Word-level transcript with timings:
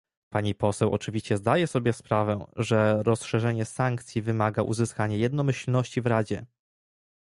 Pani 0.29 0.55
poseł 0.55 0.89
oczywiście 0.91 1.37
zdaje 1.37 1.67
sobie 1.67 1.93
sprawę, 1.93 2.45
że 2.55 3.03
rozszerzenie 3.03 3.65
sankcji 3.65 4.21
wymaga 4.21 4.61
uzyskania 4.63 5.17
jednomyślności 5.17 6.01
w 6.01 6.05
Radzie 6.05 6.45